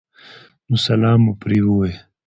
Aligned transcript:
نو 0.69 0.75
سلام 0.85 1.19
مو 1.25 1.33
پرې 1.41 1.59
ووې 1.63 1.91